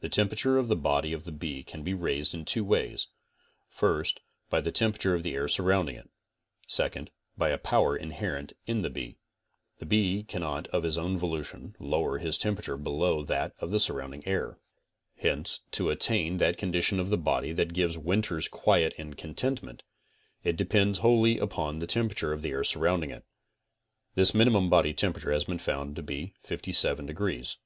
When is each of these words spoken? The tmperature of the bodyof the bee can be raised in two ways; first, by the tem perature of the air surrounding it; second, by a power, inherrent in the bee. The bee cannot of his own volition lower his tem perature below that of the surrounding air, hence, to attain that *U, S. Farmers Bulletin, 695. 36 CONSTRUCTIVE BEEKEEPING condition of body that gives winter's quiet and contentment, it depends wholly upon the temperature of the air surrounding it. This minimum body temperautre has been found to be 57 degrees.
The 0.00 0.08
tmperature 0.10 0.58
of 0.58 0.66
the 0.66 0.76
bodyof 0.76 1.22
the 1.22 1.30
bee 1.30 1.62
can 1.62 1.84
be 1.84 1.94
raised 1.94 2.34
in 2.34 2.44
two 2.44 2.64
ways; 2.64 3.06
first, 3.70 4.18
by 4.50 4.60
the 4.60 4.72
tem 4.72 4.92
perature 4.92 5.14
of 5.14 5.22
the 5.22 5.34
air 5.34 5.46
surrounding 5.46 5.94
it; 5.94 6.10
second, 6.66 7.12
by 7.38 7.50
a 7.50 7.58
power, 7.58 7.96
inherrent 7.96 8.54
in 8.66 8.82
the 8.82 8.90
bee. 8.90 9.18
The 9.78 9.86
bee 9.86 10.24
cannot 10.24 10.66
of 10.74 10.82
his 10.82 10.98
own 10.98 11.16
volition 11.16 11.76
lower 11.78 12.18
his 12.18 12.38
tem 12.38 12.56
perature 12.56 12.82
below 12.82 13.22
that 13.22 13.54
of 13.60 13.70
the 13.70 13.78
surrounding 13.78 14.26
air, 14.26 14.58
hence, 15.18 15.60
to 15.70 15.90
attain 15.90 16.38
that 16.38 16.60
*U, 16.60 16.68
S. 16.68 16.72
Farmers 16.72 16.72
Bulletin, 16.72 16.74
695. 16.74 16.74
36 16.74 16.74
CONSTRUCTIVE 16.74 16.74
BEEKEEPING 16.74 16.74
condition 16.74 16.98
of 16.98 17.24
body 17.24 17.52
that 17.52 17.72
gives 17.72 17.98
winter's 17.98 18.48
quiet 18.48 18.94
and 18.98 19.16
contentment, 19.16 19.82
it 20.42 20.56
depends 20.56 20.98
wholly 20.98 21.38
upon 21.38 21.78
the 21.78 21.86
temperature 21.86 22.32
of 22.32 22.42
the 22.42 22.50
air 22.50 22.64
surrounding 22.64 23.10
it. 23.10 23.24
This 24.16 24.34
minimum 24.34 24.68
body 24.68 24.92
temperautre 24.92 25.32
has 25.32 25.44
been 25.44 25.60
found 25.60 25.94
to 25.94 26.02
be 26.02 26.34
57 26.42 27.06
degrees. 27.06 27.58